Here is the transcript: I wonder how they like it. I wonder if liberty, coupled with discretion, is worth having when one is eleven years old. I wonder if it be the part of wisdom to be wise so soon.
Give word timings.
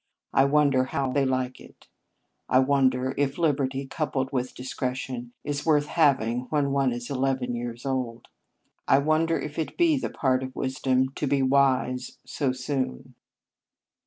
I 0.33 0.45
wonder 0.45 0.85
how 0.85 1.11
they 1.11 1.25
like 1.25 1.59
it. 1.59 1.87
I 2.49 2.57
wonder 2.57 3.13
if 3.19 3.37
liberty, 3.37 3.85
coupled 3.85 4.31
with 4.31 4.55
discretion, 4.55 5.31
is 5.43 5.63
worth 5.63 5.85
having 5.85 6.47
when 6.49 6.71
one 6.71 6.91
is 6.91 7.11
eleven 7.11 7.53
years 7.53 7.85
old. 7.85 8.27
I 8.87 8.97
wonder 8.97 9.39
if 9.39 9.59
it 9.59 9.77
be 9.77 9.97
the 9.97 10.09
part 10.09 10.41
of 10.41 10.55
wisdom 10.55 11.09
to 11.09 11.27
be 11.27 11.43
wise 11.43 12.17
so 12.25 12.51
soon. 12.51 13.13